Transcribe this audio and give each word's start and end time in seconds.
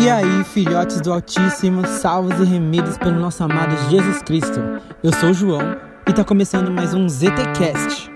E 0.00 0.08
aí, 0.08 0.44
filhotes 0.44 1.00
do 1.00 1.12
Altíssimo, 1.12 1.84
salvos 1.84 2.38
e 2.38 2.44
remidos 2.44 2.96
pelo 2.96 3.18
nosso 3.18 3.42
amado 3.42 3.76
Jesus 3.90 4.22
Cristo. 4.22 4.60
Eu 5.02 5.12
sou 5.12 5.30
o 5.30 5.34
João 5.34 5.76
e 6.08 6.12
tá 6.12 6.24
começando 6.24 6.70
mais 6.70 6.94
um 6.94 7.08
ZTCast. 7.08 8.08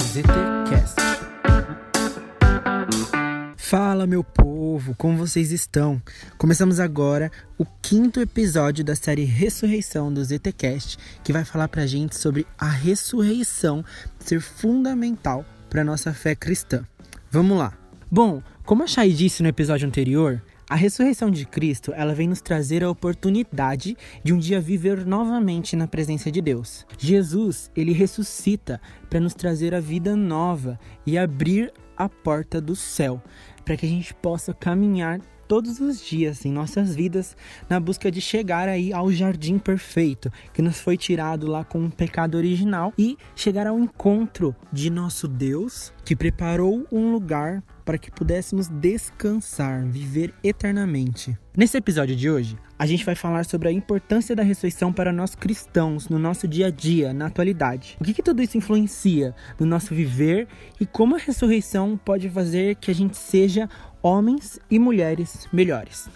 ZTCast. 0.00 1.00
Fala, 3.56 4.06
meu 4.06 4.22
povo, 4.22 4.94
como 4.96 5.16
vocês 5.16 5.50
estão? 5.50 6.00
Começamos 6.38 6.78
agora 6.78 7.28
o 7.58 7.66
quinto 7.82 8.20
episódio 8.20 8.84
da 8.84 8.94
série 8.94 9.24
Ressurreição 9.24 10.14
do 10.14 10.24
ZTCast, 10.24 10.96
que 11.24 11.32
vai 11.32 11.44
falar 11.44 11.66
pra 11.66 11.86
gente 11.86 12.16
sobre 12.16 12.46
a 12.56 12.68
ressurreição 12.68 13.84
ser 14.20 14.40
fundamental 14.40 15.44
para 15.68 15.82
nossa 15.82 16.14
fé 16.14 16.36
cristã. 16.36 16.86
Vamos 17.28 17.58
lá. 17.58 17.81
Bom, 18.14 18.42
como 18.66 18.82
a 18.82 18.86
Chay 18.86 19.10
disse 19.10 19.42
no 19.42 19.48
episódio 19.48 19.88
anterior, 19.88 20.42
a 20.68 20.74
ressurreição 20.74 21.30
de 21.30 21.46
Cristo, 21.46 21.94
ela 21.96 22.14
vem 22.14 22.28
nos 22.28 22.42
trazer 22.42 22.84
a 22.84 22.90
oportunidade 22.90 23.96
de 24.22 24.34
um 24.34 24.38
dia 24.38 24.60
viver 24.60 25.06
novamente 25.06 25.74
na 25.74 25.86
presença 25.88 26.30
de 26.30 26.42
Deus. 26.42 26.86
Jesus, 26.98 27.70
ele 27.74 27.94
ressuscita 27.94 28.78
para 29.08 29.18
nos 29.18 29.32
trazer 29.32 29.74
a 29.74 29.80
vida 29.80 30.14
nova 30.14 30.78
e 31.06 31.16
abrir 31.16 31.72
a 31.96 32.06
porta 32.06 32.60
do 32.60 32.76
céu, 32.76 33.18
para 33.64 33.78
que 33.78 33.86
a 33.86 33.88
gente 33.88 34.12
possa 34.12 34.52
caminhar 34.52 35.18
todos 35.48 35.80
os 35.80 36.00
dias 36.00 36.46
em 36.46 36.50
nossas 36.50 36.94
vidas 36.94 37.36
na 37.68 37.78
busca 37.78 38.10
de 38.10 38.22
chegar 38.22 38.68
aí 38.70 38.90
ao 38.90 39.12
jardim 39.12 39.58
perfeito 39.58 40.32
que 40.52 40.62
nos 40.62 40.80
foi 40.80 40.96
tirado 40.96 41.46
lá 41.46 41.62
com 41.62 41.84
o 41.84 41.90
pecado 41.90 42.36
original 42.36 42.92
e 42.96 43.18
chegar 43.36 43.66
ao 43.66 43.78
encontro 43.78 44.56
de 44.72 44.88
nosso 44.88 45.28
Deus 45.28 45.92
que 46.04 46.16
preparou 46.16 46.86
um 46.90 47.12
lugar 47.12 47.62
para 47.84 47.98
que 47.98 48.10
pudéssemos 48.10 48.68
descansar, 48.68 49.84
viver 49.86 50.34
eternamente. 50.42 51.36
Nesse 51.56 51.76
episódio 51.76 52.16
de 52.16 52.30
hoje, 52.30 52.56
a 52.78 52.86
gente 52.86 53.04
vai 53.04 53.14
falar 53.14 53.44
sobre 53.44 53.68
a 53.68 53.72
importância 53.72 54.34
da 54.34 54.42
ressurreição 54.42 54.92
para 54.92 55.12
nós 55.12 55.34
cristãos 55.34 56.08
no 56.08 56.18
nosso 56.18 56.48
dia 56.48 56.66
a 56.66 56.70
dia, 56.70 57.12
na 57.12 57.26
atualidade. 57.26 57.96
O 58.00 58.04
que, 58.04 58.14
que 58.14 58.22
tudo 58.22 58.42
isso 58.42 58.56
influencia 58.56 59.34
no 59.58 59.66
nosso 59.66 59.94
viver 59.94 60.48
e 60.80 60.86
como 60.86 61.14
a 61.14 61.18
ressurreição 61.18 62.00
pode 62.02 62.28
fazer 62.30 62.76
que 62.76 62.90
a 62.90 62.94
gente 62.94 63.16
seja 63.16 63.68
homens 64.02 64.58
e 64.70 64.78
mulheres 64.78 65.46
melhores. 65.52 66.08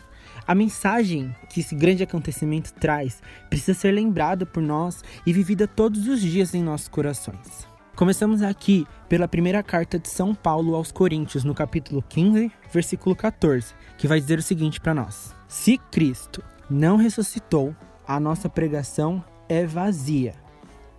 A 0.46 0.54
mensagem 0.54 1.34
que 1.48 1.60
esse 1.60 1.74
grande 1.74 2.02
acontecimento 2.02 2.72
traz 2.74 3.20
precisa 3.50 3.74
ser 3.74 3.90
lembrada 3.90 4.46
por 4.46 4.62
nós 4.62 5.02
e 5.26 5.32
vivida 5.32 5.66
todos 5.66 6.06
os 6.06 6.20
dias 6.20 6.54
em 6.54 6.62
nossos 6.62 6.88
corações. 6.88 7.66
Começamos 7.96 8.42
aqui 8.42 8.86
pela 9.08 9.26
primeira 9.26 9.62
carta 9.62 9.98
de 9.98 10.10
São 10.10 10.34
Paulo 10.34 10.74
aos 10.74 10.92
Coríntios, 10.92 11.44
no 11.44 11.54
capítulo 11.54 12.04
15, 12.06 12.52
versículo 12.70 13.16
14, 13.16 13.72
que 13.96 14.06
vai 14.06 14.20
dizer 14.20 14.38
o 14.38 14.42
seguinte 14.42 14.78
para 14.78 14.92
nós: 14.92 15.34
Se 15.48 15.78
Cristo 15.90 16.44
não 16.68 16.98
ressuscitou, 16.98 17.74
a 18.06 18.20
nossa 18.20 18.50
pregação 18.50 19.24
é 19.48 19.64
vazia, 19.64 20.34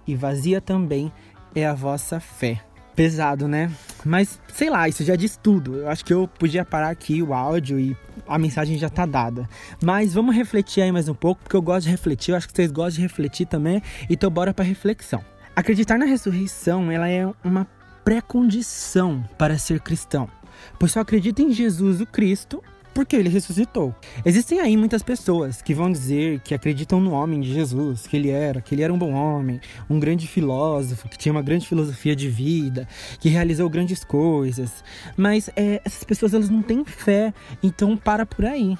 e 0.08 0.16
vazia 0.16 0.59
também 0.59 1.14
é 1.54 1.67
a 1.67 1.76
vossa 1.76 2.20
fé 2.20 2.62
pesado, 2.95 3.48
né? 3.48 3.72
Mas 4.04 4.42
sei 4.52 4.72
lá, 4.72 4.89
isso 4.89 5.04
já 5.04 5.16
diz 5.16 5.38
tudo. 5.38 5.76
Eu 5.76 5.89
acho 5.89 6.04
que 6.04 6.11
eu 6.11 6.28
podia 6.28 6.66
parar 6.66 6.89
aqui 6.89 7.22
o 7.22 7.32
áudio 7.32 7.80
e 7.80 7.95
a 8.28 8.39
mensagem 8.39 8.76
já 8.76 8.89
tá 8.89 9.06
dada. 9.06 9.48
Mas 9.84 10.16
vamos 10.16 10.36
refletir 10.36 10.82
aí 10.82 10.92
mais 10.92 11.08
um 11.08 11.14
pouco, 11.14 11.44
porque 11.44 11.56
eu 11.56 11.61
gosto 11.61 11.84
de 11.84 11.92
refletir, 11.92 12.32
eu 12.32 12.38
acho 12.38 12.48
que 12.48 12.56
vocês 12.56 12.72
gostam 12.72 12.95
de 12.95 13.02
refletir 13.04 13.45
também, 13.45 13.84
então 14.09 14.32
bora 14.32 14.52
para 14.52 14.66
reflexão. 14.66 15.23
Acreditar 15.58 15.97
na 15.97 16.05
ressurreição, 16.05 16.91
ela 16.91 17.09
é 17.09 17.27
uma 17.44 17.66
pré-condição 18.05 19.27
para 19.39 19.58
ser 19.58 19.80
cristão. 19.80 20.30
Pois 20.77 20.91
só 20.91 20.99
acredita 20.99 21.41
em 21.41 21.52
Jesus 21.52 21.99
o 21.99 22.05
Cristo 22.05 22.64
porque 22.94 23.16
ele 23.16 23.27
ressuscitou. 23.27 23.95
Existem 24.23 24.59
aí 24.59 24.77
muitas 24.77 25.02
pessoas 25.02 25.59
que 25.59 25.73
vão 25.73 25.91
dizer 25.91 26.41
que 26.41 26.53
acreditam 26.53 27.02
no 27.02 27.11
homem 27.11 27.41
de 27.41 27.52
Jesus, 27.52 28.05
que 28.05 28.15
ele 28.15 28.30
era, 28.30 28.61
que 28.61 28.76
ele 28.76 28.83
era 28.83 28.93
um 28.93 28.99
bom 28.99 29.14
homem, 29.14 29.59
um 29.89 29.99
grande 29.99 30.27
filósofo, 30.27 31.09
que 31.09 31.17
tinha 31.17 31.32
uma 31.32 31.42
grande 31.42 31.67
filosofia 31.67 32.15
de 32.15 32.30
vida, 32.30 32.87
que 33.20 33.27
realizou 33.27 33.67
grandes 33.67 34.03
coisas. 34.03 34.83
Mas 35.17 35.49
é, 35.55 35.82
essas 35.83 36.03
pessoas 36.03 36.36
elas 36.36 36.52
não 36.52 36.61
têm 36.61 36.86
fé, 36.86 37.33
então 37.64 37.98
para 37.98 38.27
por 38.27 38.45
aí. 38.45 38.77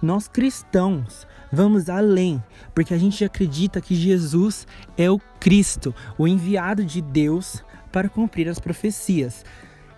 Nós 0.00 0.28
cristãos 0.28 1.26
vamos 1.50 1.88
além, 1.88 2.42
porque 2.74 2.92
a 2.92 2.98
gente 2.98 3.24
acredita 3.24 3.80
que 3.80 3.94
Jesus 3.94 4.66
é 4.96 5.10
o 5.10 5.18
Cristo, 5.40 5.94
o 6.16 6.28
enviado 6.28 6.84
de 6.84 7.00
Deus 7.00 7.64
para 7.90 8.08
cumprir 8.08 8.48
as 8.48 8.58
profecias. 8.58 9.44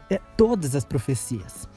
É, 0.08 0.20
todas 0.36 0.74
as 0.74 0.84
profecias 0.84 1.68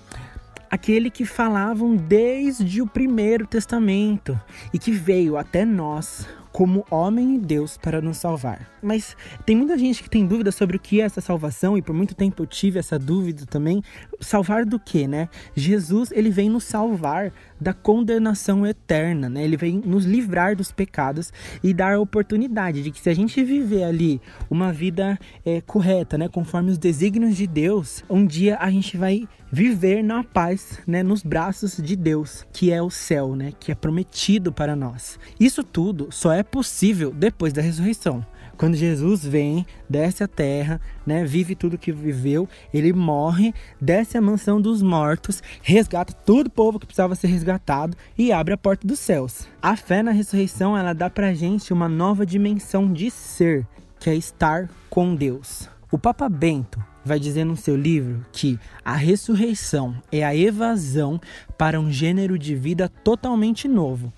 aquele 0.74 1.12
que 1.12 1.24
falavam 1.24 1.96
desde 1.96 2.82
o 2.82 2.88
primeiro 2.88 3.46
testamento 3.46 4.40
e 4.74 4.80
que 4.80 4.92
veio 4.92 5.38
até 5.38 5.64
nós 5.64 6.28
como 6.54 6.86
homem 6.92 7.36
e 7.36 7.40
Deus 7.40 7.78
para 7.78 8.00
nos 8.00 8.18
salvar. 8.18 8.70
Mas 8.82 9.18
tem 9.44 9.56
muita 9.56 9.78
gente 9.78 10.04
que 10.04 10.10
tem 10.10 10.26
dúvida 10.26 10.52
sobre 10.52 10.78
o 10.78 10.80
que 10.80 11.02
é 11.02 11.04
essa 11.04 11.20
salvação 11.20 11.76
e 11.76 11.82
por 11.82 11.96
muito 11.96 12.14
tempo 12.14 12.44
eu 12.44 12.48
tive 12.48 12.78
essa 12.78 13.00
dúvida 13.00 13.46
também. 13.48 13.82
Salvar 14.22 14.64
do 14.64 14.80
que, 14.80 15.08
né? 15.08 15.30
Jesus, 15.56 16.12
ele 16.12 16.30
vem 16.30 16.50
nos 16.50 16.64
salvar 16.64 17.34
da 17.60 17.74
condenação 17.74 18.66
eterna, 18.68 19.30
né? 19.30 19.44
Ele 19.44 19.58
vem 19.58 19.82
nos 19.84 20.06
livrar 20.06 20.56
dos 20.56 20.72
pecados 20.72 21.34
e 21.64 21.74
dar 21.74 21.96
a 21.96 22.00
oportunidade 22.00 22.84
de 22.84 22.92
que 22.92 23.02
se 23.02 23.10
a 23.10 23.16
gente 23.16 23.44
viver 23.44 23.84
ali 23.84 24.22
uma 24.50 24.72
vida 24.72 25.20
é, 25.44 25.60
correta, 25.62 26.18
né, 26.18 26.28
conforme 26.28 26.70
os 26.72 26.78
desígnios 26.78 27.36
de 27.36 27.48
Deus, 27.48 28.04
um 28.10 28.26
dia 28.26 28.58
a 28.60 28.70
gente 28.70 28.96
vai 28.96 29.28
viver 29.52 30.04
na 30.04 30.24
paz, 30.24 30.80
né, 30.86 31.04
nos 31.04 31.24
braços 31.24 31.78
de 31.78 31.96
Deus, 31.96 32.46
que 32.52 32.72
é 32.72 32.82
o 32.82 32.90
céu, 32.90 33.36
né, 33.36 33.54
que 33.60 33.72
é 33.72 33.76
prometido 33.76 34.52
para 34.52 34.76
nós. 34.76 35.20
Isso 35.40 35.64
tudo 35.64 36.08
só 36.12 36.34
é 36.34 36.43
possível 36.44 37.12
depois 37.12 37.54
da 37.54 37.62
ressurreição. 37.62 38.26
Quando 38.58 38.76
Jesus 38.76 39.26
vem, 39.26 39.66
desce 39.90 40.24
a 40.24 40.28
terra, 40.28 40.80
né, 41.06 41.26
vive 41.26 41.56
tudo 41.56 41.78
que 41.78 41.92
viveu, 41.92 42.48
ele 42.74 42.94
morre, 42.94 43.54
desce 43.82 44.18
a 44.18 44.22
mansão 44.22 44.62
dos 44.62 44.82
mortos, 44.82 45.42
resgata 45.62 46.14
todo 46.14 46.48
o 46.48 46.52
povo 46.52 46.80
que 46.80 46.86
precisava 46.86 47.16
ser 47.16 47.28
resgatado 47.28 47.98
e 48.18 48.32
abre 48.32 48.54
a 48.54 48.58
porta 48.58 48.88
dos 48.88 49.00
céus. 49.00 49.48
A 49.62 49.76
fé 49.76 50.04
na 50.04 50.12
ressurreição, 50.12 50.78
ela 50.78 50.94
dá 50.94 51.10
pra 51.10 51.34
gente 51.34 51.74
uma 51.74 51.90
nova 51.90 52.26
dimensão 52.26 52.92
de 52.92 53.10
ser, 53.10 53.68
que 54.00 54.10
é 54.10 54.16
estar 54.16 54.70
com 54.90 55.16
Deus. 55.16 55.68
O 55.92 55.98
Papa 55.98 56.30
Bento 56.30 56.84
vai 57.04 57.20
dizer 57.20 57.44
no 57.44 57.58
seu 57.58 57.76
livro 57.76 58.26
que 58.32 58.60
a 58.86 58.96
ressurreição 58.96 59.96
é 60.12 60.24
a 60.24 60.36
evasão 60.36 61.20
para 61.58 61.80
um 61.80 61.92
gênero 61.92 62.38
de 62.38 62.56
vida 62.56 62.88
totalmente 62.88 63.68
novo, 63.68 64.14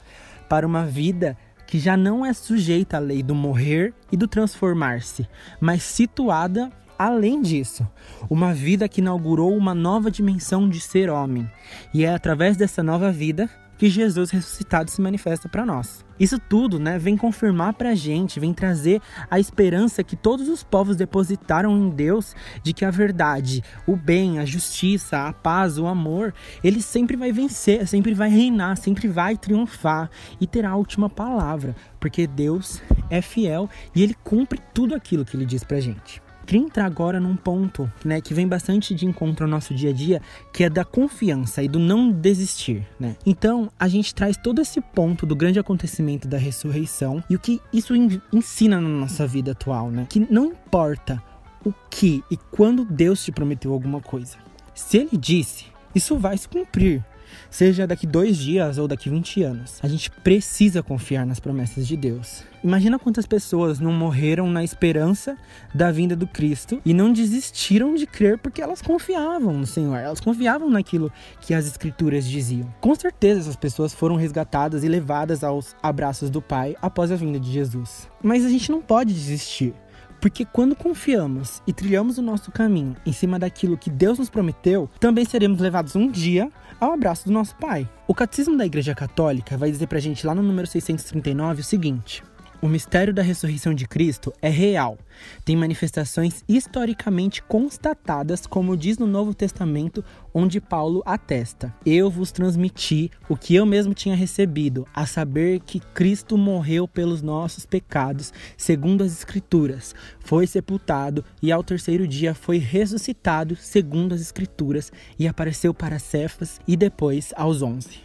para 0.47 0.67
uma 0.67 0.85
vida 0.85 1.37
que 1.67 1.79
já 1.79 1.97
não 1.97 2.25
é 2.25 2.33
sujeita 2.33 2.97
à 2.97 2.99
lei 2.99 3.21
do 3.23 3.35
morrer 3.35 3.93
e 4.11 4.17
do 4.17 4.27
transformar-se, 4.27 5.27
mas 5.59 5.83
situada 5.83 6.71
além 6.97 7.41
disso, 7.41 7.87
uma 8.29 8.53
vida 8.53 8.87
que 8.87 9.01
inaugurou 9.01 9.55
uma 9.55 9.75
nova 9.75 10.09
dimensão 10.09 10.67
de 10.69 10.79
ser 10.79 11.09
homem. 11.09 11.49
E 11.93 12.05
é 12.05 12.13
através 12.13 12.55
dessa 12.55 12.81
nova 12.81 13.11
vida 13.11 13.49
que 13.77 13.89
Jesus 13.89 14.29
ressuscitado 14.29 14.89
se 14.89 15.01
manifesta 15.01 15.49
para 15.49 15.65
nós. 15.65 16.05
Isso 16.19 16.39
tudo, 16.39 16.79
né, 16.79 16.97
vem 16.97 17.17
confirmar 17.17 17.73
para 17.73 17.89
a 17.89 17.95
gente, 17.95 18.39
vem 18.39 18.53
trazer 18.53 19.01
a 19.29 19.39
esperança 19.39 20.03
que 20.03 20.15
todos 20.15 20.47
os 20.47 20.63
povos 20.63 20.95
depositaram 20.95 21.75
em 21.75 21.89
Deus 21.89 22.33
de 22.63 22.73
que 22.73 22.85
a 22.85 22.91
verdade, 22.91 23.61
o 23.85 23.97
bem, 23.97 24.39
a 24.39 24.45
justiça, 24.45 25.27
a 25.27 25.33
paz, 25.33 25.77
o 25.77 25.87
amor, 25.87 26.33
ele 26.63 26.81
sempre 26.81 27.17
vai 27.17 27.31
vencer, 27.31 27.85
sempre 27.87 28.13
vai 28.13 28.29
reinar, 28.29 28.77
sempre 28.77 29.07
vai 29.07 29.37
triunfar 29.37 30.09
e 30.39 30.47
terá 30.47 30.69
a 30.69 30.75
última 30.77 31.09
palavra, 31.09 31.75
porque 31.99 32.25
Deus 32.25 32.81
é 33.09 33.21
fiel 33.21 33.69
e 33.93 34.01
ele 34.01 34.15
cumpre 34.23 34.59
tudo 34.73 34.95
aquilo 34.95 35.25
que 35.25 35.35
ele 35.35 35.45
diz 35.45 35.63
para 35.63 35.77
a 35.77 35.81
gente 35.81 36.24
entrar 36.53 36.85
agora 36.85 37.19
num 37.19 37.35
ponto 37.35 37.91
né, 38.03 38.21
que 38.21 38.33
vem 38.33 38.47
bastante 38.47 38.93
de 38.93 39.05
encontro 39.05 39.45
ao 39.45 39.49
nosso 39.49 39.73
dia 39.73 39.89
a 39.89 39.93
dia, 39.93 40.21
que 40.53 40.63
é 40.63 40.69
da 40.69 40.85
confiança 40.85 41.63
e 41.63 41.67
do 41.67 41.79
não 41.79 42.11
desistir. 42.11 42.85
Né? 42.99 43.15
Então, 43.25 43.71
a 43.79 43.87
gente 43.87 44.13
traz 44.13 44.37
todo 44.37 44.61
esse 44.61 44.79
ponto 44.79 45.25
do 45.25 45.35
grande 45.35 45.59
acontecimento 45.59 46.27
da 46.27 46.37
ressurreição 46.37 47.23
e 47.29 47.35
o 47.35 47.39
que 47.39 47.61
isso 47.73 47.93
ensina 48.31 48.79
na 48.79 48.89
nossa 48.89 49.25
vida 49.25 49.51
atual, 49.51 49.89
né? 49.89 50.05
Que 50.09 50.19
não 50.19 50.45
importa 50.45 51.21
o 51.65 51.73
que 51.89 52.23
e 52.29 52.37
quando 52.37 52.85
Deus 52.85 53.23
te 53.23 53.31
prometeu 53.31 53.73
alguma 53.73 53.99
coisa. 53.99 54.37
Se 54.73 54.97
ele 54.97 55.17
disse, 55.17 55.65
isso 55.93 56.17
vai 56.17 56.37
se 56.37 56.47
cumprir 56.47 57.03
seja 57.49 57.87
daqui 57.87 58.05
dois 58.05 58.37
dias 58.37 58.77
ou 58.77 58.87
daqui 58.87 59.09
20 59.09 59.43
anos. 59.43 59.79
A 59.81 59.87
gente 59.87 60.09
precisa 60.09 60.81
confiar 60.81 61.25
nas 61.25 61.39
promessas 61.39 61.87
de 61.87 61.95
Deus. 61.95 62.43
Imagina 62.63 62.97
quantas 62.97 63.27
pessoas 63.27 63.79
não 63.79 63.91
morreram 63.91 64.49
na 64.49 64.63
esperança 64.63 65.37
da 65.73 65.91
vinda 65.91 66.15
do 66.15 66.25
Cristo 66.25 66.81
e 66.83 66.95
não 66.95 67.13
desistiram 67.13 67.93
de 67.93 68.07
crer 68.07 68.39
porque 68.39 68.59
elas 68.59 68.81
confiavam 68.81 69.53
no 69.53 69.67
Senhor, 69.67 69.95
elas 69.95 70.19
confiavam 70.19 70.67
naquilo 70.69 71.11
que 71.41 71.53
as 71.53 71.67
Escrituras 71.67 72.25
diziam. 72.27 72.73
Com 72.81 72.95
certeza 72.95 73.41
essas 73.41 73.55
pessoas 73.55 73.93
foram 73.93 74.15
resgatadas 74.15 74.83
e 74.83 74.87
levadas 74.87 75.43
aos 75.43 75.75
abraços 75.81 76.31
do 76.31 76.41
Pai 76.41 76.75
após 76.81 77.11
a 77.11 77.15
vinda 77.15 77.39
de 77.39 77.51
Jesus. 77.51 78.09
Mas 78.23 78.43
a 78.43 78.49
gente 78.49 78.71
não 78.71 78.81
pode 78.81 79.13
desistir 79.13 79.73
Porque 80.19 80.45
quando 80.45 80.75
confiamos 80.75 81.61
e 81.67 81.73
trilhamos 81.73 82.17
o 82.17 82.21
nosso 82.21 82.51
caminho 82.51 82.95
em 83.05 83.13
cima 83.13 83.37
daquilo 83.37 83.77
que 83.77 83.89
Deus 83.89 84.19
nos 84.19 84.29
prometeu, 84.29 84.89
também 84.99 85.25
seremos 85.25 85.59
levados 85.59 85.95
um 85.95 86.09
dia 86.09 86.51
ao 86.79 86.93
abraço 86.93 87.25
do 87.25 87.31
nosso 87.31 87.55
Pai. 87.55 87.89
O 88.07 88.13
Catecismo 88.13 88.57
da 88.57 88.65
Igreja 88.65 88.93
Católica 88.93 89.57
vai 89.57 89.71
dizer 89.71 89.87
pra 89.87 89.99
gente 89.99 90.25
lá 90.25 90.33
no 90.33 90.43
número 90.43 90.67
639 90.67 91.61
o 91.61 91.63
seguinte: 91.63 92.23
o 92.65 92.67
mistério 92.67 93.13
da 93.13 93.21
ressurreição 93.21 93.75
de 93.75 93.87
Cristo 93.87 94.33
é 94.41 94.49
real. 94.49 94.97
Tem 95.45 95.55
manifestações 95.55 96.43
historicamente 96.49 97.43
constatadas, 97.43 98.47
como 98.47 98.75
diz 98.75 98.97
no 98.97 99.05
Novo 99.05 99.35
Testamento, 99.35 100.03
onde 100.33 100.59
Paulo 100.59 101.03
atesta: 101.05 101.71
Eu 101.85 102.09
vos 102.09 102.31
transmiti 102.31 103.11
o 103.29 103.37
que 103.37 103.53
eu 103.53 103.67
mesmo 103.67 103.93
tinha 103.93 104.15
recebido, 104.15 104.87
a 104.95 105.05
saber 105.05 105.59
que 105.59 105.79
Cristo 105.79 106.39
morreu 106.39 106.87
pelos 106.87 107.21
nossos 107.21 107.67
pecados, 107.67 108.33
segundo 108.57 109.03
as 109.03 109.11
Escrituras, 109.11 109.93
foi 110.19 110.47
sepultado 110.47 111.23
e 111.43 111.51
ao 111.51 111.63
terceiro 111.63 112.07
dia 112.07 112.33
foi 112.33 112.57
ressuscitado, 112.57 113.55
segundo 113.55 114.15
as 114.15 114.21
Escrituras, 114.21 114.91
e 115.19 115.27
apareceu 115.27 115.71
para 115.71 115.99
Cefas 115.99 116.59
e 116.67 116.75
depois 116.75 117.31
aos 117.37 117.61
onze. 117.61 118.03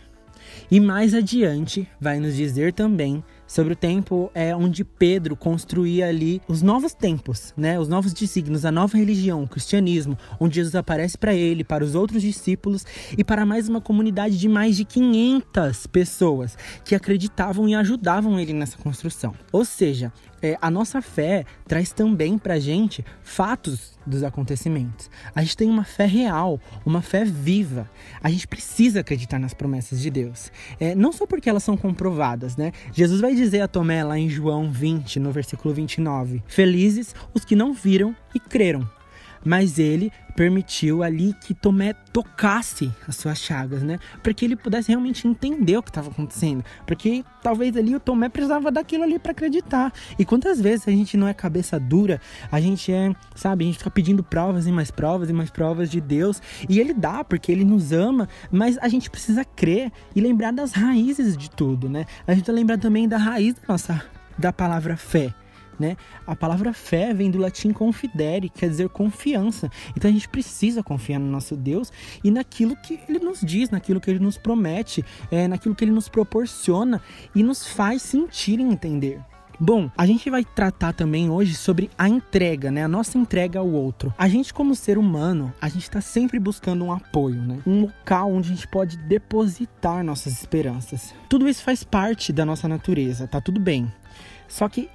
E 0.70 0.80
mais 0.80 1.14
adiante 1.14 1.88
vai 2.00 2.20
nos 2.20 2.36
dizer 2.36 2.72
também 2.72 3.24
sobre 3.50 3.72
o 3.72 3.76
tempo 3.76 4.30
é 4.32 4.54
onde 4.54 4.84
Pedro 4.84 5.34
construía 5.34 6.06
ali 6.06 6.40
os 6.46 6.62
novos 6.62 6.94
tempos, 6.94 7.52
né? 7.56 7.80
Os 7.80 7.88
novos 7.88 8.12
desígnios, 8.12 8.64
a 8.64 8.70
nova 8.70 8.96
religião, 8.96 9.42
o 9.42 9.48
cristianismo, 9.48 10.16
onde 10.38 10.54
Jesus 10.54 10.76
aparece 10.76 11.18
para 11.18 11.34
ele, 11.34 11.64
para 11.64 11.82
os 11.82 11.96
outros 11.96 12.22
discípulos 12.22 12.86
e 13.18 13.24
para 13.24 13.44
mais 13.44 13.68
uma 13.68 13.80
comunidade 13.80 14.38
de 14.38 14.48
mais 14.48 14.76
de 14.76 14.84
500 14.84 15.88
pessoas 15.88 16.56
que 16.84 16.94
acreditavam 16.94 17.68
e 17.68 17.74
ajudavam 17.74 18.38
ele 18.38 18.52
nessa 18.52 18.78
construção. 18.78 19.34
Ou 19.50 19.64
seja, 19.64 20.12
é, 20.42 20.56
a 20.60 20.70
nossa 20.70 21.02
fé 21.02 21.44
traz 21.66 21.92
também 21.92 22.38
para 22.38 22.58
gente 22.58 23.04
fatos 23.22 23.98
dos 24.06 24.22
acontecimentos. 24.22 25.10
A 25.34 25.42
gente 25.42 25.56
tem 25.56 25.68
uma 25.68 25.84
fé 25.84 26.06
real, 26.06 26.58
uma 26.84 27.02
fé 27.02 27.24
viva. 27.24 27.88
A 28.22 28.30
gente 28.30 28.48
precisa 28.48 29.00
acreditar 29.00 29.38
nas 29.38 29.52
promessas 29.52 30.00
de 30.00 30.10
Deus. 30.10 30.50
É, 30.78 30.94
não 30.94 31.12
só 31.12 31.26
porque 31.26 31.50
elas 31.50 31.62
são 31.62 31.76
comprovadas, 31.76 32.56
né? 32.56 32.72
Jesus 32.92 33.20
vai 33.20 33.34
dizer 33.40 33.62
a 33.62 33.68
Tomé 33.68 34.04
lá 34.04 34.18
em 34.18 34.28
João 34.28 34.70
20, 34.70 35.18
no 35.18 35.32
versículo 35.32 35.72
29, 35.72 36.42
Felizes 36.46 37.14
os 37.32 37.42
que 37.42 37.56
não 37.56 37.72
viram 37.72 38.14
e 38.34 38.38
creram 38.38 38.86
mas 39.44 39.78
ele 39.78 40.12
permitiu 40.40 41.02
ali 41.02 41.34
que 41.34 41.52
Tomé 41.52 41.92
tocasse 42.12 42.90
as 43.06 43.16
suas 43.16 43.38
chagas, 43.38 43.82
né? 43.82 43.98
Para 44.22 44.32
que 44.32 44.44
ele 44.44 44.56
pudesse 44.56 44.88
realmente 44.88 45.26
entender 45.26 45.76
o 45.76 45.82
que 45.82 45.90
estava 45.90 46.10
acontecendo, 46.10 46.64
porque 46.86 47.24
talvez 47.42 47.76
ali 47.76 47.94
o 47.94 48.00
Tomé 48.00 48.28
precisava 48.28 48.70
daquilo 48.70 49.04
ali 49.04 49.18
para 49.18 49.32
acreditar. 49.32 49.92
E 50.18 50.24
quantas 50.24 50.60
vezes 50.60 50.88
a 50.88 50.90
gente 50.90 51.16
não 51.16 51.28
é 51.28 51.34
cabeça 51.34 51.78
dura, 51.78 52.20
a 52.50 52.60
gente 52.60 52.92
é, 52.92 53.14
sabe, 53.34 53.64
a 53.64 53.66
gente 53.66 53.78
fica 53.78 53.90
pedindo 53.90 54.22
provas 54.22 54.66
e 54.66 54.72
mais 54.72 54.90
provas 54.90 55.28
e 55.28 55.32
mais 55.32 55.50
provas 55.50 55.90
de 55.90 56.00
Deus, 56.00 56.40
e 56.68 56.80
ele 56.80 56.94
dá 56.94 57.22
porque 57.24 57.52
ele 57.52 57.64
nos 57.64 57.92
ama, 57.92 58.28
mas 58.50 58.78
a 58.78 58.88
gente 58.88 59.10
precisa 59.10 59.44
crer 59.44 59.92
e 60.14 60.20
lembrar 60.20 60.52
das 60.52 60.72
raízes 60.72 61.36
de 61.36 61.50
tudo, 61.50 61.88
né? 61.88 62.06
A 62.26 62.34
gente 62.34 62.50
lembrar 62.50 62.78
também 62.78 63.08
da 63.08 63.18
raiz 63.18 63.54
da 63.54 63.60
nossa 63.68 64.02
da 64.38 64.52
palavra 64.52 64.96
fé 64.96 65.34
né? 65.80 65.96
A 66.26 66.36
palavra 66.36 66.72
fé 66.72 67.12
vem 67.14 67.30
do 67.30 67.38
latim 67.38 67.72
confidere, 67.72 68.48
quer 68.48 68.68
dizer 68.68 68.88
confiança. 68.90 69.70
Então 69.96 70.10
a 70.10 70.12
gente 70.12 70.28
precisa 70.28 70.82
confiar 70.82 71.18
no 71.18 71.26
nosso 71.26 71.56
Deus 71.56 71.90
e 72.22 72.30
naquilo 72.30 72.76
que 72.76 73.00
ele 73.08 73.18
nos 73.18 73.40
diz, 73.40 73.70
naquilo 73.70 74.00
que 74.00 74.10
ele 74.10 74.20
nos 74.20 74.36
promete, 74.36 75.04
é, 75.30 75.48
naquilo 75.48 75.74
que 75.74 75.82
ele 75.82 75.92
nos 75.92 76.08
proporciona 76.08 77.02
e 77.34 77.42
nos 77.42 77.66
faz 77.66 78.02
sentir 78.02 78.60
e 78.60 78.62
entender. 78.62 79.20
Bom, 79.62 79.90
a 79.94 80.06
gente 80.06 80.30
vai 80.30 80.42
tratar 80.42 80.94
também 80.94 81.28
hoje 81.28 81.54
sobre 81.54 81.90
a 81.98 82.08
entrega, 82.08 82.70
né? 82.70 82.82
A 82.82 82.88
nossa 82.88 83.18
entrega 83.18 83.58
ao 83.58 83.68
outro. 83.68 84.12
A 84.16 84.26
gente, 84.26 84.54
como 84.54 84.74
ser 84.74 84.96
humano, 84.96 85.52
a 85.60 85.68
gente 85.68 85.82
está 85.82 86.00
sempre 86.00 86.38
buscando 86.38 86.82
um 86.82 86.90
apoio, 86.90 87.42
né? 87.42 87.58
Um 87.66 87.82
local 87.82 88.32
onde 88.32 88.50
a 88.50 88.54
gente 88.54 88.66
pode 88.66 88.96
depositar 88.96 90.02
nossas 90.02 90.32
esperanças. 90.32 91.14
Tudo 91.28 91.46
isso 91.46 91.62
faz 91.62 91.84
parte 91.84 92.32
da 92.32 92.46
nossa 92.46 92.66
natureza, 92.66 93.28
tá 93.28 93.38
tudo 93.38 93.60
bem. 93.60 93.92
Só 94.48 94.66
que 94.66 94.88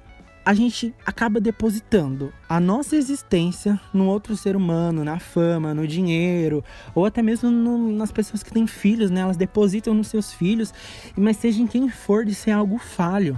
a 0.46 0.54
gente 0.54 0.94
acaba 1.04 1.40
depositando 1.40 2.32
a 2.48 2.60
nossa 2.60 2.94
existência 2.94 3.80
no 3.92 4.06
outro 4.06 4.36
ser 4.36 4.54
humano, 4.54 5.02
na 5.02 5.18
fama, 5.18 5.74
no 5.74 5.88
dinheiro, 5.88 6.62
ou 6.94 7.04
até 7.04 7.20
mesmo 7.20 7.50
no, 7.50 7.90
nas 7.90 8.12
pessoas 8.12 8.44
que 8.44 8.52
têm 8.52 8.64
filhos, 8.64 9.10
né? 9.10 9.22
Elas 9.22 9.36
depositam 9.36 9.92
nos 9.92 10.06
seus 10.06 10.32
filhos, 10.32 10.72
mas 11.16 11.38
seja 11.38 11.60
em 11.60 11.66
quem 11.66 11.88
for 11.88 12.24
de 12.24 12.32
ser 12.32 12.52
algo 12.52 12.78
falho. 12.78 13.36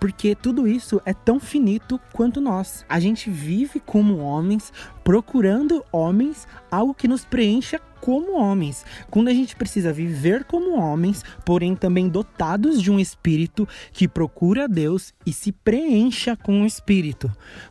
Porque 0.00 0.34
tudo 0.34 0.68
isso 0.68 1.00
é 1.04 1.14
tão 1.14 1.40
finito 1.40 2.00
quanto 2.12 2.40
nós. 2.40 2.84
A 2.88 3.00
gente 3.00 3.30
vive 3.30 3.80
como 3.80 4.18
homens, 4.18 4.72
procurando 5.02 5.84
homens, 5.90 6.46
algo 6.70 6.94
que 6.94 7.08
nos 7.08 7.24
preencha 7.24 7.80
como 8.00 8.38
homens, 8.38 8.84
quando 9.10 9.28
a 9.28 9.34
gente 9.34 9.56
precisa 9.56 9.92
viver 9.92 10.44
como 10.44 10.78
homens, 10.78 11.24
porém 11.44 11.74
também 11.74 12.08
dotados 12.08 12.80
de 12.80 12.90
um 12.90 13.00
espírito 13.00 13.66
que 13.92 14.06
procura 14.06 14.68
Deus 14.68 15.12
e 15.24 15.32
se 15.32 15.50
preencha 15.50 16.36
com 16.36 16.62
o 16.62 16.66
espírito, 16.66 17.28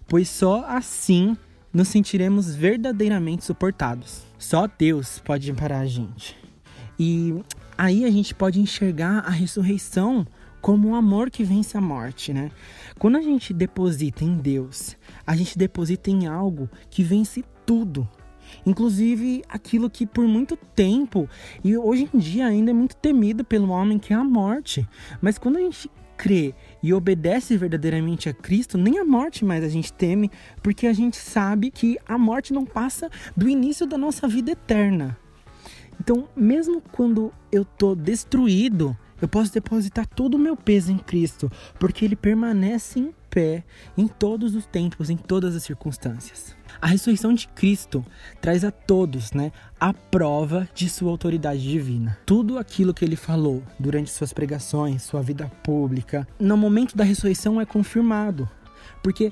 pois 0.07 0.28
só 0.28 0.66
assim 0.68 1.38
nos 1.71 1.88
sentiremos 1.88 2.54
verdadeiramente 2.54 3.45
suportados. 3.45 4.24
Só 4.38 4.68
Deus 4.68 5.19
pode 5.19 5.51
parar 5.54 5.80
a 5.80 5.86
gente. 5.86 6.38
E 6.98 7.36
aí 7.78 8.06
a 8.06 8.12
gente 8.12 8.33
pode 8.33 8.60
enxergar 8.60 9.19
a 9.19 9.30
ressurreição 9.30 10.25
como 10.65 10.89
o 10.89 10.95
amor 10.95 11.29
que 11.29 11.44
vence 11.44 11.77
a 11.77 11.79
morte, 11.79 12.33
né? 12.33 12.50
Quando 12.97 13.19
a 13.19 13.21
gente 13.21 13.53
deposita 13.53 14.23
em 14.23 14.35
Deus, 14.35 14.97
a 15.23 15.35
gente 15.35 15.59
deposita 15.59 16.09
em 16.09 16.25
algo 16.25 16.67
que 16.89 17.03
vence 17.03 17.45
tudo, 17.67 18.09
Inclusive 18.65 19.44
aquilo 19.47 19.89
que 19.89 20.07
por 20.07 20.27
muito 20.27 20.56
tempo 20.56 21.29
e 21.63 21.77
hoje 21.77 22.09
em 22.12 22.17
dia 22.17 22.47
ainda 22.47 22.71
é 22.71 22.73
muito 22.73 22.95
temido 22.95 23.44
pelo 23.44 23.69
homem, 23.69 24.00
que 24.00 24.12
é 24.12 24.15
a 24.15 24.23
morte. 24.23 24.88
Mas 25.21 25.38
quando 25.38 25.57
a 25.57 25.59
gente 25.59 25.89
crê 26.17 26.56
e 26.81 26.94
obedece 26.94 27.57
verdadeiramente 27.57 28.27
a 28.27 28.33
Cristo, 28.33 28.75
nem 28.75 28.97
a 28.97 29.06
morte 29.06 29.45
mais 29.45 29.63
a 29.63 29.69
gente 29.69 29.94
teme, 29.94 30.31
porque 30.63 30.88
a 30.88 30.94
gente 30.94 31.18
sabe 31.18 31.69
que 31.69 31.97
a 32.07 32.18
morte 32.18 32.53
não 32.53 32.65
passa 32.65 33.09
do 33.38 33.47
início 33.47 33.85
da 33.85 34.00
nossa 34.00 34.27
vida 34.27 34.51
eterna. 34.51 35.15
Então, 36.00 36.27
mesmo 36.35 36.81
quando 36.91 37.31
eu 37.51 37.63
tô 37.63 37.94
destruído, 37.95 38.97
eu 39.21 39.27
posso 39.27 39.53
depositar 39.53 40.06
todo 40.06 40.35
o 40.35 40.39
meu 40.39 40.56
peso 40.56 40.91
em 40.91 40.97
Cristo, 40.97 41.51
porque 41.79 42.03
ele 42.03 42.15
permanece 42.15 43.00
em 43.00 43.13
pé 43.29 43.63
em 43.97 44.07
todos 44.07 44.56
os 44.56 44.65
tempos, 44.65 45.09
em 45.09 45.17
todas 45.17 45.56
as 45.56 45.63
circunstâncias. 45.63 46.56
A 46.81 46.88
ressurreição 46.88 47.33
de 47.33 47.47
Cristo 47.50 48.06
traz 48.41 48.63
a 48.63 48.71
todos, 48.71 49.31
né, 49.31 49.51
a 49.79 49.94
prova 49.94 50.67
de 50.73 50.89
sua 50.89 51.12
autoridade 51.12 51.62
divina. 51.62 52.18
Tudo 52.25 52.57
aquilo 52.57 52.94
que 52.94 53.04
ele 53.04 53.16
falou 53.16 53.63
durante 53.80 54.11
suas 54.11 54.33
pregações, 54.33 55.04
sua 55.04 55.21
vida 55.21 55.51
pública, 55.63 56.28
no 56.40 56.57
momento 56.57 56.95
da 56.95 57.04
ressurreição 57.04 57.59
é 57.59 57.66
confirmado, 57.66 58.49
porque 59.01 59.31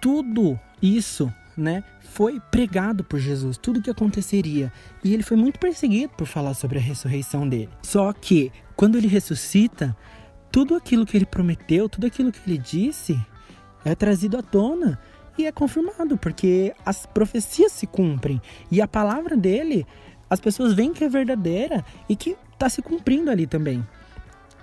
tudo 0.00 0.58
isso 0.80 1.32
né, 1.56 1.82
foi 2.00 2.40
pregado 2.50 3.02
por 3.02 3.18
Jesus, 3.18 3.56
tudo 3.56 3.80
que 3.80 3.90
aconteceria. 3.90 4.72
E 5.02 5.14
ele 5.14 5.22
foi 5.22 5.36
muito 5.36 5.58
perseguido 5.58 6.12
por 6.16 6.26
falar 6.26 6.54
sobre 6.54 6.78
a 6.78 6.82
ressurreição 6.82 7.48
dele. 7.48 7.70
Só 7.82 8.12
que, 8.12 8.52
quando 8.76 8.98
ele 8.98 9.08
ressuscita, 9.08 9.96
tudo 10.52 10.74
aquilo 10.74 11.06
que 11.06 11.16
ele 11.16 11.26
prometeu, 11.26 11.88
tudo 11.88 12.06
aquilo 12.06 12.32
que 12.32 12.40
ele 12.46 12.58
disse, 12.58 13.18
é 13.84 13.94
trazido 13.94 14.36
à 14.36 14.42
tona 14.42 14.98
e 15.38 15.46
é 15.46 15.52
confirmado, 15.52 16.16
porque 16.16 16.74
as 16.84 17.06
profecias 17.06 17.72
se 17.72 17.86
cumprem 17.86 18.40
e 18.70 18.80
a 18.80 18.88
palavra 18.88 19.36
dele, 19.36 19.86
as 20.28 20.40
pessoas 20.40 20.72
veem 20.72 20.92
que 20.92 21.04
é 21.04 21.08
verdadeira 21.08 21.84
e 22.08 22.16
que 22.16 22.36
está 22.52 22.68
se 22.68 22.82
cumprindo 22.82 23.30
ali 23.30 23.46
também. 23.46 23.86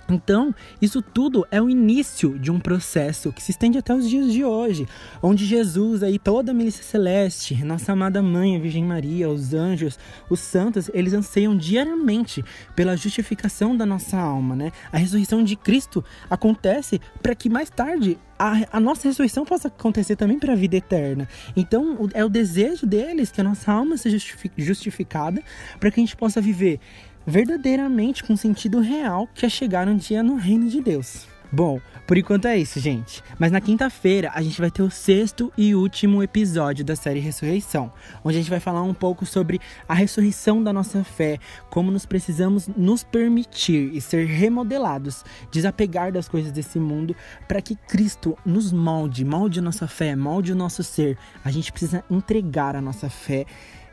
Então, 0.08 0.54
isso 0.80 1.00
tudo 1.00 1.46
é 1.50 1.60
o 1.60 1.70
início 1.70 2.38
de 2.38 2.50
um 2.50 2.60
processo 2.60 3.32
que 3.32 3.42
se 3.42 3.50
estende 3.50 3.78
até 3.78 3.94
os 3.94 4.08
dias 4.08 4.32
de 4.32 4.44
hoje, 4.44 4.86
onde 5.22 5.46
Jesus 5.46 6.02
aí 6.02 6.18
toda 6.18 6.50
a 6.50 6.54
milícia 6.54 6.82
celeste, 6.82 7.64
nossa 7.64 7.92
amada 7.92 8.22
mãe, 8.22 8.56
a 8.56 8.58
Virgem 8.58 8.84
Maria, 8.84 9.28
os 9.30 9.54
anjos, 9.54 9.98
os 10.28 10.40
santos, 10.40 10.90
eles 10.92 11.14
anseiam 11.14 11.56
diariamente 11.56 12.44
pela 12.76 12.96
justificação 12.96 13.76
da 13.76 13.86
nossa 13.86 14.18
alma, 14.18 14.54
né? 14.54 14.72
A 14.92 14.98
ressurreição 14.98 15.42
de 15.42 15.56
Cristo 15.56 16.04
acontece 16.28 17.00
para 17.22 17.34
que 17.34 17.48
mais 17.48 17.70
tarde 17.70 18.18
a, 18.38 18.76
a, 18.76 18.80
nossa 18.80 19.08
ressurreição 19.08 19.44
possa 19.44 19.68
acontecer 19.68 20.16
também 20.16 20.38
para 20.38 20.52
a 20.52 20.56
vida 20.56 20.76
eterna. 20.76 21.28
Então, 21.56 22.08
é 22.12 22.24
o 22.24 22.28
desejo 22.28 22.86
deles 22.86 23.30
que 23.30 23.40
a 23.40 23.44
nossa 23.44 23.72
alma 23.72 23.96
seja 23.96 24.18
justificada 24.56 25.42
para 25.78 25.90
que 25.90 26.00
a 26.00 26.02
gente 26.02 26.16
possa 26.16 26.40
viver 26.40 26.80
verdadeiramente 27.26 28.22
com 28.22 28.36
sentido 28.36 28.80
real 28.80 29.28
que 29.34 29.46
é 29.46 29.48
chegar 29.48 29.88
um 29.88 29.96
dia 29.96 30.22
no 30.22 30.36
reino 30.36 30.68
de 30.68 30.80
Deus. 30.80 31.26
Bom, 31.54 31.80
por 32.04 32.18
enquanto 32.18 32.46
é 32.46 32.58
isso, 32.58 32.80
gente. 32.80 33.22
Mas 33.38 33.52
na 33.52 33.60
quinta-feira 33.60 34.32
a 34.34 34.42
gente 34.42 34.60
vai 34.60 34.72
ter 34.72 34.82
o 34.82 34.90
sexto 34.90 35.52
e 35.56 35.72
último 35.72 36.20
episódio 36.20 36.84
da 36.84 36.96
série 36.96 37.20
Ressurreição, 37.20 37.92
onde 38.24 38.36
a 38.36 38.40
gente 38.40 38.50
vai 38.50 38.58
falar 38.58 38.82
um 38.82 38.92
pouco 38.92 39.24
sobre 39.24 39.60
a 39.88 39.94
ressurreição 39.94 40.60
da 40.60 40.72
nossa 40.72 41.04
fé, 41.04 41.38
como 41.70 41.92
nos 41.92 42.04
precisamos 42.04 42.66
nos 42.66 43.04
permitir 43.04 43.94
e 43.94 44.00
ser 44.00 44.26
remodelados, 44.26 45.24
desapegar 45.52 46.10
das 46.10 46.28
coisas 46.28 46.50
desse 46.50 46.80
mundo 46.80 47.14
para 47.46 47.62
que 47.62 47.76
Cristo 47.76 48.36
nos 48.44 48.72
molde, 48.72 49.24
molde 49.24 49.60
a 49.60 49.62
nossa 49.62 49.86
fé, 49.86 50.16
molde 50.16 50.50
o 50.50 50.56
nosso 50.56 50.82
ser. 50.82 51.16
A 51.44 51.52
gente 51.52 51.70
precisa 51.70 52.02
entregar 52.10 52.74
a 52.74 52.80
nossa 52.80 53.08
fé 53.08 53.46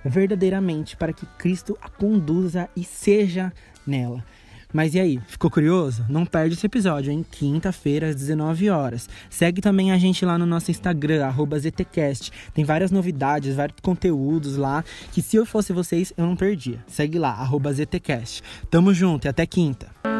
verdadeiramente 0.03 0.95
para 0.95 1.13
que 1.13 1.25
Cristo 1.37 1.77
a 1.81 1.89
conduza 1.89 2.69
e 2.75 2.83
seja 2.83 3.51
nela. 3.85 4.23
Mas 4.73 4.95
e 4.95 4.99
aí, 4.99 5.19
ficou 5.27 5.51
curioso? 5.51 6.05
Não 6.07 6.25
perde 6.25 6.55
esse 6.55 6.65
episódio, 6.65 7.11
em 7.11 7.23
quinta-feira 7.23 8.07
às 8.07 8.15
19 8.15 8.69
horas. 8.69 9.09
Segue 9.29 9.61
também 9.61 9.91
a 9.91 9.97
gente 9.97 10.23
lá 10.23 10.37
no 10.37 10.45
nosso 10.45 10.71
Instagram, 10.71 11.25
ZTCast. 11.59 12.31
Tem 12.53 12.63
várias 12.63 12.89
novidades, 12.89 13.55
vários 13.55 13.79
conteúdos 13.81 14.55
lá, 14.55 14.83
que 15.11 15.21
se 15.21 15.35
eu 15.35 15.45
fosse 15.45 15.73
vocês, 15.73 16.13
eu 16.15 16.25
não 16.25 16.37
perdia. 16.37 16.79
Segue 16.87 17.19
lá, 17.19 17.33
ZTCast. 17.73 18.41
Tamo 18.69 18.93
junto 18.93 19.25
e 19.25 19.29
até 19.29 19.45
quinta. 19.45 20.10